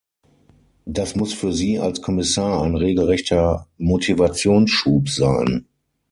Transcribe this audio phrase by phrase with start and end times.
[0.87, 5.67] Das muss für Sie als Kommissar ein regelrechter Motivationsschub sein.